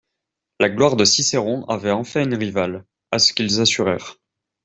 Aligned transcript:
La 0.59 0.67
gloire 0.71 0.95
de 0.95 1.05
Cicéron 1.05 1.63
avait 1.65 1.91
enfin 1.91 2.23
une 2.23 2.33
rivale, 2.33 2.85
à 3.11 3.19
ce 3.19 3.33
qu'ils 3.33 3.61
assurèrent. 3.61 4.17